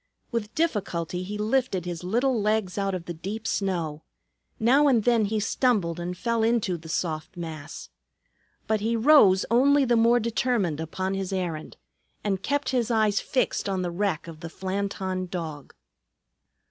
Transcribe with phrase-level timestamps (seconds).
[0.31, 4.01] With difficulty he lifted his little legs out of the deep snow;
[4.59, 7.89] now and then he stumbled and fell into the soft mass.
[8.65, 11.77] But he rose only the more determined upon his errand,
[12.23, 15.75] and kept his eyes fixed on the wreck of the Flanton Dog.